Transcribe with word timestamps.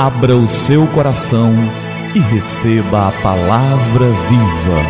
Abra 0.00 0.36
o 0.36 0.46
seu 0.46 0.86
coração 0.86 1.52
e 2.14 2.20
receba 2.20 3.08
a 3.08 3.12
palavra 3.20 4.06
viva. 4.06 4.80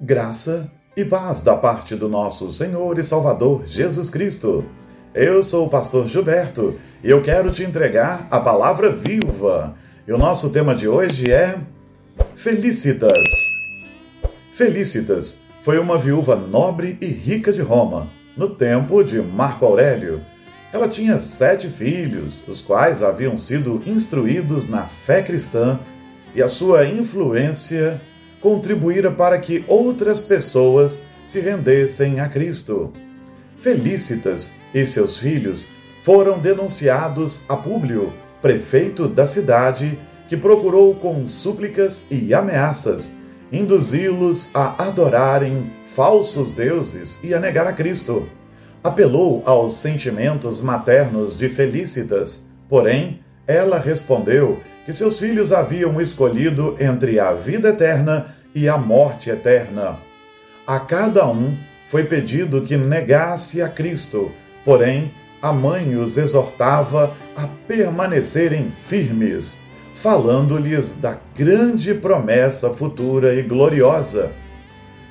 Graça 0.00 0.72
e 0.96 1.04
paz 1.04 1.42
da 1.42 1.54
parte 1.54 1.94
do 1.94 2.08
nosso 2.08 2.50
Senhor 2.50 2.98
e 2.98 3.04
Salvador 3.04 3.66
Jesus 3.66 4.08
Cristo. 4.08 4.64
Eu 5.14 5.44
sou 5.44 5.66
o 5.66 5.68
pastor 5.68 6.08
Gilberto 6.08 6.80
e 7.04 7.10
eu 7.10 7.22
quero 7.22 7.52
te 7.52 7.62
entregar 7.62 8.26
a 8.30 8.40
palavra 8.40 8.90
viva. 8.90 9.74
E 10.08 10.12
o 10.14 10.16
nosso 10.16 10.48
tema 10.48 10.74
de 10.74 10.88
hoje 10.88 11.30
é 11.30 11.58
Felicitas. 12.34 13.18
Felicitas 14.50 15.38
foi 15.60 15.78
uma 15.78 15.98
viúva 15.98 16.36
nobre 16.36 16.96
e 17.02 17.06
rica 17.06 17.52
de 17.52 17.60
Roma, 17.60 18.08
no 18.34 18.48
tempo 18.48 19.04
de 19.04 19.20
Marco 19.20 19.66
Aurélio 19.66 20.22
ela 20.76 20.88
tinha 20.88 21.18
sete 21.18 21.68
filhos, 21.68 22.42
os 22.46 22.60
quais 22.60 23.02
haviam 23.02 23.36
sido 23.38 23.80
instruídos 23.86 24.68
na 24.68 24.82
fé 24.82 25.22
cristã 25.22 25.80
e 26.34 26.42
a 26.42 26.50
sua 26.50 26.84
influência 26.84 27.98
contribuíra 28.42 29.10
para 29.10 29.38
que 29.38 29.64
outras 29.66 30.20
pessoas 30.20 31.02
se 31.24 31.40
rendessem 31.40 32.20
a 32.20 32.28
Cristo. 32.28 32.92
Felícitas 33.56 34.52
e 34.74 34.86
seus 34.86 35.18
filhos 35.18 35.66
foram 36.04 36.38
denunciados 36.38 37.40
a 37.48 37.56
Públio, 37.56 38.12
prefeito 38.42 39.08
da 39.08 39.26
cidade, 39.26 39.98
que 40.28 40.36
procurou 40.36 40.94
com 40.94 41.26
súplicas 41.26 42.06
e 42.10 42.34
ameaças 42.34 43.14
induzi-los 43.50 44.50
a 44.52 44.88
adorarem 44.88 45.70
falsos 45.94 46.52
deuses 46.52 47.18
e 47.22 47.32
a 47.32 47.40
negar 47.40 47.66
a 47.66 47.72
Cristo 47.72 48.28
apelou 48.86 49.42
aos 49.44 49.74
sentimentos 49.74 50.60
maternos 50.60 51.36
de 51.36 51.48
Felicitas, 51.48 52.46
porém, 52.68 53.18
ela 53.44 53.80
respondeu 53.80 54.60
que 54.84 54.92
seus 54.92 55.18
filhos 55.18 55.52
haviam 55.52 56.00
escolhido 56.00 56.76
entre 56.78 57.18
a 57.18 57.32
vida 57.32 57.70
eterna 57.70 58.36
e 58.54 58.68
a 58.68 58.78
morte 58.78 59.28
eterna. 59.28 59.98
A 60.64 60.78
cada 60.78 61.26
um 61.26 61.56
foi 61.88 62.04
pedido 62.04 62.62
que 62.62 62.76
negasse 62.76 63.60
a 63.60 63.68
Cristo, 63.68 64.30
porém, 64.64 65.10
a 65.42 65.52
mãe 65.52 65.96
os 65.96 66.16
exortava 66.16 67.12
a 67.36 67.48
permanecerem 67.66 68.72
firmes, 68.88 69.58
falando-lhes 69.94 70.96
da 70.96 71.18
grande 71.36 71.92
promessa 71.92 72.70
futura 72.70 73.34
e 73.34 73.42
gloriosa. 73.42 74.30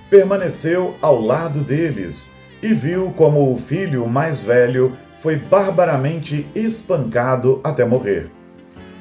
Permaneceu 0.10 0.95
ao 1.02 1.20
lado 1.20 1.60
deles 1.60 2.34
e 2.66 2.73
viu 2.73 3.13
como 3.16 3.53
o 3.53 3.58
filho 3.59 4.08
mais 4.08 4.41
velho 4.41 4.97
foi 5.19 5.35
barbaramente 5.35 6.47
espancado 6.55 7.61
até 7.63 7.85
morrer. 7.85 8.31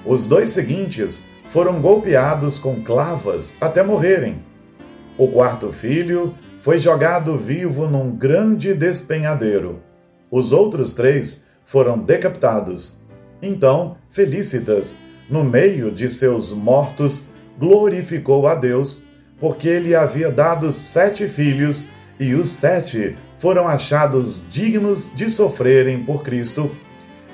Os 0.04 0.26
dois 0.26 0.50
seguintes 0.50 1.24
foram 1.48 1.80
golpeados 1.80 2.58
com 2.58 2.82
clavas 2.82 3.56
até 3.58 3.82
morrerem. 3.82 4.42
O 5.16 5.28
quarto 5.28 5.72
filho 5.72 6.34
foi 6.60 6.78
jogado 6.78 7.38
vivo 7.38 7.86
num 7.86 8.14
grande 8.14 8.74
despenhadeiro. 8.74 9.80
Os 10.30 10.52
outros 10.52 10.92
três 10.92 11.42
foram 11.64 11.98
decapitados. 11.98 13.00
Então, 13.40 13.96
Felicitas, 14.10 14.94
no 15.30 15.42
meio 15.42 15.90
de 15.90 16.10
seus 16.10 16.52
mortos, 16.52 17.28
glorificou 17.58 18.46
a 18.46 18.54
Deus, 18.54 19.04
porque 19.40 19.68
ele 19.68 19.94
havia 19.94 20.30
dado 20.30 20.70
sete 20.70 21.26
filhos 21.26 21.88
e 22.20 22.34
os 22.34 22.48
sete 22.48 23.16
foram 23.38 23.68
achados 23.68 24.42
dignos 24.50 25.10
de 25.14 25.30
sofrerem 25.30 26.04
por 26.04 26.22
Cristo 26.22 26.70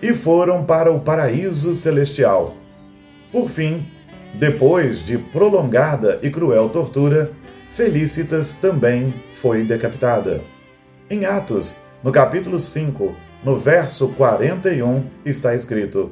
e 0.02 0.12
foram 0.12 0.64
para 0.64 0.92
o 0.92 1.00
paraíso 1.00 1.75
celestial. 1.75 2.54
Por 3.30 3.48
fim, 3.48 3.86
depois 4.34 5.04
de 5.04 5.19
prolongada 5.19 6.19
e 6.22 6.30
cruel 6.30 6.69
tortura, 6.69 7.32
Felicitas 7.72 8.56
também 8.56 9.14
foi 9.34 9.62
decapitada. 9.62 10.42
Em 11.08 11.25
Atos, 11.25 11.76
no 12.02 12.10
capítulo 12.10 12.58
5, 12.58 13.14
no 13.44 13.58
verso 13.58 14.08
41, 14.08 15.04
está 15.25 15.54
escrito: 15.54 16.10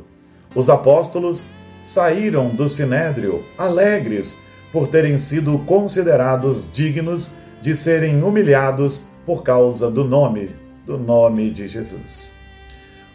Os 0.55 0.71
apóstolos 0.71 1.47
saíram 1.83 2.49
do 2.49 2.69
sinédrio 2.69 3.45
alegres 3.57 4.37
por 4.73 4.89
terem 4.89 5.19
sido 5.19 5.59
considerados 5.61 6.73
dignos 6.73 7.35
de 7.61 7.77
serem 7.77 8.23
humilhados 8.23 9.09
por 9.29 9.43
causa 9.43 9.91
do 9.91 10.05
nome, 10.05 10.57
do 10.87 10.97
nome 10.97 11.51
de 11.51 11.69
Jesus. 11.69 12.31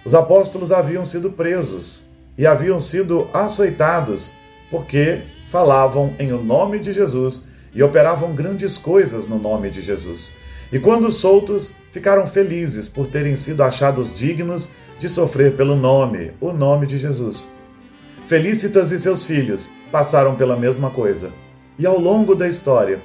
Os 0.05 0.13
apóstolos 0.13 0.71
haviam 0.71 1.03
sido 1.03 1.31
presos 1.31 2.03
e 2.37 2.45
haviam 2.45 2.79
sido 2.79 3.27
açoitados 3.33 4.29
porque 4.69 5.23
falavam 5.49 6.13
em 6.19 6.31
o 6.31 6.39
nome 6.39 6.77
de 6.77 6.93
Jesus 6.93 7.47
e 7.73 7.81
operavam 7.81 8.35
grandes 8.35 8.77
coisas 8.77 9.27
no 9.27 9.39
nome 9.39 9.71
de 9.71 9.81
Jesus. 9.81 10.31
E 10.71 10.77
quando 10.77 11.11
soltos, 11.11 11.73
ficaram 11.91 12.27
felizes 12.27 12.87
por 12.87 13.07
terem 13.07 13.35
sido 13.35 13.63
achados 13.63 14.15
dignos 14.15 14.69
de 14.99 15.09
sofrer 15.09 15.55
pelo 15.55 15.75
nome, 15.75 16.31
o 16.39 16.53
nome 16.53 16.85
de 16.85 16.99
Jesus. 16.99 17.47
Felicitas 18.27 18.91
e 18.91 18.99
seus 18.99 19.23
filhos 19.23 19.67
passaram 19.91 20.35
pela 20.35 20.55
mesma 20.55 20.91
coisa. 20.91 21.31
E 21.79 21.87
ao 21.87 21.99
longo 21.99 22.35
da 22.35 22.47
história, 22.47 22.99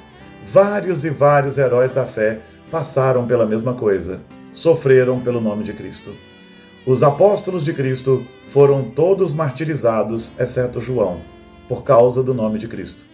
Vários 0.50 1.04
e 1.04 1.10
vários 1.10 1.58
heróis 1.58 1.92
da 1.92 2.06
fé 2.06 2.40
passaram 2.70 3.26
pela 3.26 3.46
mesma 3.46 3.74
coisa, 3.74 4.20
sofreram 4.52 5.20
pelo 5.20 5.40
nome 5.40 5.64
de 5.64 5.72
Cristo. 5.72 6.12
Os 6.86 7.02
apóstolos 7.02 7.64
de 7.64 7.72
Cristo 7.72 8.24
foram 8.50 8.84
todos 8.84 9.32
martirizados, 9.32 10.32
exceto 10.38 10.80
João, 10.80 11.18
por 11.68 11.82
causa 11.82 12.22
do 12.22 12.32
nome 12.32 12.58
de 12.58 12.66
Cristo. 12.68 13.04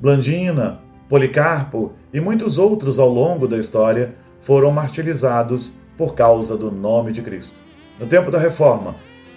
Blandina, 0.00 0.80
Policarpo 1.08 1.92
e 2.12 2.20
muitos 2.20 2.58
outros 2.58 2.98
ao 2.98 3.08
longo 3.08 3.46
da 3.46 3.58
história 3.58 4.14
foram 4.40 4.70
martirizados 4.70 5.74
por 5.96 6.14
causa 6.14 6.56
do 6.56 6.70
nome 6.70 7.12
de 7.12 7.22
Cristo. 7.22 7.60
No 8.00 8.06
tempo 8.06 8.30
da 8.30 8.38
Reforma, 8.38 8.94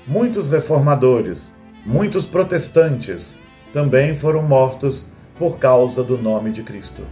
muitos 0.08 0.50
reformadores, 0.50 1.54
muitos 1.86 2.26
protestantes 2.26 3.38
também 3.74 4.16
foram 4.16 4.42
mortos 4.42 5.12
por 5.38 5.58
causa 5.58 6.02
do 6.02 6.18
nome 6.18 6.52
de 6.52 6.64
Cristo. 6.64 7.04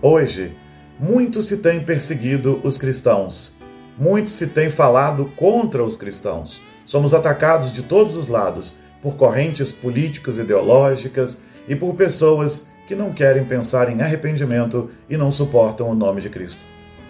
Hoje, 0.00 0.52
muito 0.98 1.42
se 1.42 1.58
tem 1.58 1.80
perseguido 1.80 2.60
os 2.62 2.78
cristãos, 2.78 3.54
muito 3.98 4.30
se 4.30 4.48
tem 4.48 4.70
falado 4.70 5.26
contra 5.36 5.84
os 5.84 5.96
cristãos. 5.96 6.60
Somos 6.86 7.14
atacados 7.14 7.72
de 7.72 7.82
todos 7.82 8.16
os 8.16 8.28
lados 8.28 8.74
por 9.00 9.16
correntes 9.16 9.72
políticas 9.72 10.38
ideológicas 10.38 11.42
e 11.68 11.74
por 11.74 11.94
pessoas 11.94 12.68
que 12.86 12.94
não 12.94 13.12
querem 13.12 13.44
pensar 13.44 13.90
em 13.90 14.00
arrependimento 14.00 14.90
e 15.08 15.16
não 15.16 15.32
suportam 15.32 15.88
o 15.88 15.94
nome 15.94 16.20
de 16.20 16.28
Cristo. 16.28 16.60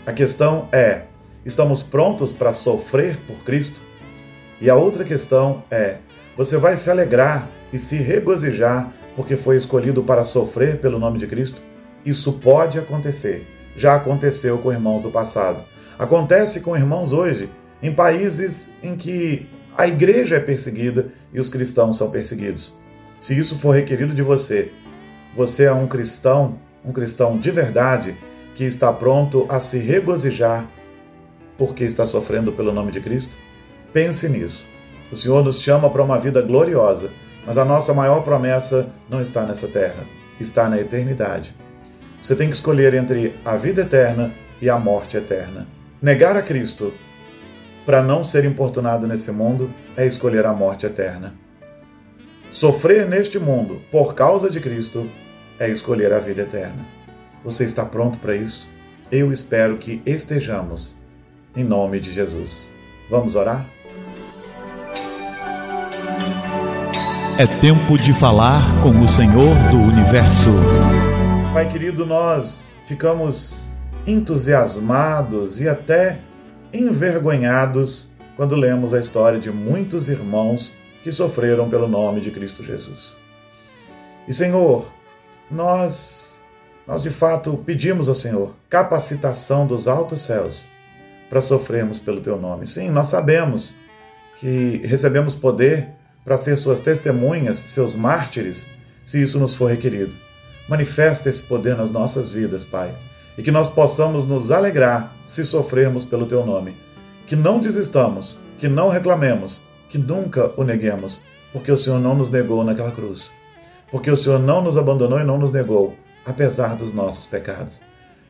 A 0.06 0.12
questão 0.12 0.68
é: 0.72 1.02
estamos 1.44 1.82
prontos 1.82 2.32
para 2.32 2.54
sofrer 2.54 3.18
por 3.26 3.44
Cristo? 3.44 3.80
E 4.60 4.70
a 4.70 4.76
outra 4.76 5.04
questão 5.04 5.62
é: 5.70 5.98
você 6.36 6.56
vai 6.56 6.76
se 6.76 6.90
alegrar 6.90 7.48
e 7.72 7.78
se 7.78 7.96
regozijar 7.96 8.92
porque 9.16 9.36
foi 9.36 9.56
escolhido 9.56 10.02
para 10.02 10.24
sofrer 10.24 10.78
pelo 10.78 10.98
nome 10.98 11.18
de 11.18 11.26
Cristo? 11.26 11.60
Isso 12.04 12.32
pode 12.34 12.78
acontecer. 12.78 13.46
Já 13.76 13.96
aconteceu 13.96 14.58
com 14.58 14.72
irmãos 14.72 15.02
do 15.02 15.10
passado. 15.10 15.64
Acontece 15.98 16.60
com 16.60 16.76
irmãos 16.76 17.12
hoje, 17.12 17.48
em 17.82 17.92
países 17.92 18.70
em 18.82 18.96
que 18.96 19.46
a 19.76 19.86
igreja 19.86 20.36
é 20.36 20.40
perseguida 20.40 21.12
e 21.32 21.40
os 21.40 21.48
cristãos 21.48 21.96
são 21.96 22.10
perseguidos. 22.10 22.74
Se 23.20 23.38
isso 23.38 23.58
for 23.58 23.74
requerido 23.74 24.14
de 24.14 24.22
você, 24.22 24.70
você 25.34 25.64
é 25.64 25.72
um 25.72 25.86
cristão, 25.86 26.58
um 26.84 26.92
cristão 26.92 27.38
de 27.38 27.50
verdade, 27.50 28.16
que 28.54 28.64
está 28.64 28.92
pronto 28.92 29.46
a 29.48 29.60
se 29.60 29.78
regozijar 29.78 30.68
porque 31.56 31.84
está 31.84 32.06
sofrendo 32.06 32.52
pelo 32.52 32.72
nome 32.72 32.92
de 32.92 33.00
Cristo? 33.00 33.36
Pense 33.92 34.28
nisso. 34.28 34.64
O 35.10 35.16
Senhor 35.16 35.44
nos 35.44 35.60
chama 35.60 35.88
para 35.88 36.02
uma 36.02 36.18
vida 36.18 36.42
gloriosa 36.42 37.10
mas 37.46 37.58
a 37.58 37.64
nossa 37.64 37.92
maior 37.92 38.22
promessa 38.22 38.88
não 39.08 39.20
está 39.20 39.42
nessa 39.42 39.66
terra, 39.66 40.04
está 40.40 40.68
na 40.68 40.80
eternidade. 40.80 41.54
Você 42.22 42.36
tem 42.36 42.48
que 42.48 42.54
escolher 42.54 42.94
entre 42.94 43.34
a 43.44 43.56
vida 43.56 43.82
eterna 43.82 44.30
e 44.60 44.70
a 44.70 44.78
morte 44.78 45.16
eterna. 45.16 45.66
Negar 46.00 46.36
a 46.36 46.42
Cristo 46.42 46.94
para 47.84 48.00
não 48.00 48.22
ser 48.22 48.44
importunado 48.44 49.08
nesse 49.08 49.32
mundo 49.32 49.68
é 49.96 50.06
escolher 50.06 50.46
a 50.46 50.52
morte 50.52 50.86
eterna. 50.86 51.34
Sofrer 52.52 53.08
neste 53.08 53.40
mundo 53.40 53.82
por 53.90 54.14
causa 54.14 54.48
de 54.48 54.60
Cristo 54.60 55.08
é 55.58 55.68
escolher 55.68 56.12
a 56.12 56.20
vida 56.20 56.42
eterna. 56.42 56.86
Você 57.44 57.64
está 57.64 57.84
pronto 57.84 58.18
para 58.18 58.36
isso? 58.36 58.70
Eu 59.10 59.32
espero 59.32 59.78
que 59.78 60.00
estejamos. 60.06 60.94
Em 61.56 61.64
nome 61.64 61.98
de 61.98 62.14
Jesus. 62.14 62.70
Vamos 63.10 63.34
orar? 63.34 63.66
É 67.36 67.46
tempo 67.60 67.98
de 67.98 68.14
falar 68.14 68.62
com 68.80 68.90
o 68.90 69.08
Senhor 69.08 69.54
do 69.70 69.78
Universo. 69.78 71.11
Pai 71.52 71.68
querido, 71.68 72.06
nós 72.06 72.74
ficamos 72.86 73.68
entusiasmados 74.06 75.60
e 75.60 75.68
até 75.68 76.18
envergonhados 76.72 78.10
quando 78.36 78.56
lemos 78.56 78.94
a 78.94 78.98
história 78.98 79.38
de 79.38 79.50
muitos 79.50 80.08
irmãos 80.08 80.72
que 81.04 81.12
sofreram 81.12 81.68
pelo 81.68 81.86
nome 81.86 82.22
de 82.22 82.30
Cristo 82.30 82.64
Jesus. 82.64 83.14
E 84.26 84.32
Senhor, 84.32 84.90
nós 85.50 86.40
nós 86.86 87.02
de 87.02 87.10
fato 87.10 87.62
pedimos 87.66 88.08
ao 88.08 88.14
Senhor 88.14 88.54
capacitação 88.70 89.66
dos 89.66 89.86
altos 89.86 90.22
céus 90.22 90.64
para 91.28 91.42
sofrermos 91.42 91.98
pelo 91.98 92.22
teu 92.22 92.40
nome. 92.40 92.66
Sim, 92.66 92.88
nós 92.88 93.08
sabemos 93.08 93.74
que 94.40 94.80
recebemos 94.86 95.34
poder 95.34 95.90
para 96.24 96.38
ser 96.38 96.56
suas 96.56 96.80
testemunhas, 96.80 97.58
seus 97.58 97.94
mártires, 97.94 98.66
se 99.04 99.22
isso 99.22 99.38
nos 99.38 99.52
for 99.52 99.70
requerido. 99.70 100.31
Manifesta 100.68 101.28
esse 101.28 101.42
poder 101.42 101.76
nas 101.76 101.90
nossas 101.90 102.30
vidas, 102.30 102.64
Pai, 102.64 102.94
e 103.36 103.42
que 103.42 103.50
nós 103.50 103.68
possamos 103.68 104.26
nos 104.26 104.50
alegrar 104.50 105.12
se 105.26 105.44
sofrermos 105.44 106.04
pelo 106.04 106.26
teu 106.26 106.44
nome. 106.44 106.76
Que 107.26 107.34
não 107.34 107.58
desistamos, 107.58 108.38
que 108.58 108.68
não 108.68 108.88
reclamemos, 108.88 109.60
que 109.88 109.98
nunca 109.98 110.52
o 110.56 110.64
neguemos, 110.64 111.20
porque 111.52 111.70
o 111.70 111.76
Senhor 111.76 112.00
não 112.00 112.14
nos 112.14 112.30
negou 112.30 112.64
naquela 112.64 112.92
cruz. 112.92 113.30
Porque 113.90 114.10
o 114.10 114.16
Senhor 114.16 114.38
não 114.38 114.62
nos 114.62 114.78
abandonou 114.78 115.20
e 115.20 115.24
não 115.24 115.38
nos 115.38 115.52
negou, 115.52 115.94
apesar 116.24 116.76
dos 116.76 116.92
nossos 116.92 117.26
pecados. 117.26 117.80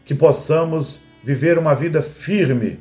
Que 0.04 0.14
possamos 0.14 1.02
viver 1.22 1.58
uma 1.58 1.74
vida 1.74 2.02
firme, 2.02 2.80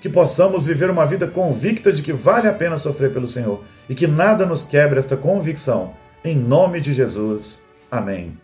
que 0.00 0.08
possamos 0.08 0.66
viver 0.66 0.90
uma 0.90 1.06
vida 1.06 1.26
convicta 1.26 1.92
de 1.92 2.02
que 2.02 2.12
vale 2.12 2.48
a 2.48 2.52
pena 2.52 2.76
sofrer 2.76 3.12
pelo 3.12 3.28
Senhor 3.28 3.62
e 3.88 3.94
que 3.94 4.06
nada 4.06 4.44
nos 4.44 4.64
quebre 4.64 4.98
esta 4.98 5.16
convicção. 5.16 5.94
Em 6.24 6.36
nome 6.36 6.80
de 6.80 6.92
Jesus. 6.92 7.62
Amém. 7.90 8.43